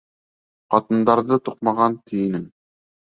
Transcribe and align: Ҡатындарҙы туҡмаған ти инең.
Ҡатындарҙы 0.75 1.37
туҡмаған 1.49 1.99
ти 2.09 2.23
инең. 2.31 2.49